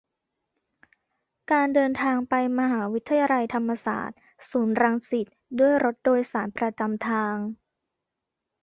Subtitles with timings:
[1.51, 4.17] การเดินทางไปมหาวิทยาลัยธรรมศาสตร์
[4.49, 5.27] ศูนย์รังสิต
[5.59, 7.35] ด้วยรถโดยสารประจำทาง